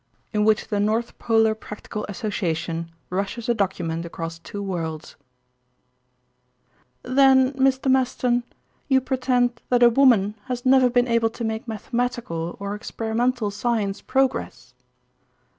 [0.33, 5.15] IN WHICH THE NORTH POLAR PRACTICAL ASSOCIATION RUSHES A DOCUMENT ACROSS TWO WORLDS
[7.03, 8.41] "Then Mr Maston,
[8.87, 14.01] you pretend that a woman has never been able to make mathematical or experimental science
[14.01, 14.73] progress?"